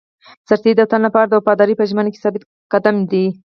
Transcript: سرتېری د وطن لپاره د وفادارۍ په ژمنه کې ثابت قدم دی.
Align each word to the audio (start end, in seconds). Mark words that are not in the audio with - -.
سرتېری 0.47 0.75
د 0.75 0.79
وطن 0.85 1.01
لپاره 1.07 1.27
د 1.27 1.33
وفادارۍ 1.39 1.75
په 1.77 1.85
ژمنه 1.89 2.09
کې 2.13 2.21
ثابت 2.23 2.41
قدم 2.73 2.95
دی. 3.11 3.25